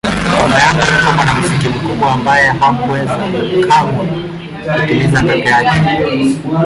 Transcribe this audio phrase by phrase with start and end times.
[0.35, 3.15] Baba yangu alikuwa mwanamuziki mkubwa ambaye hakuweza
[3.69, 4.05] kamwe
[4.79, 6.35] kutimiza ndoto yake.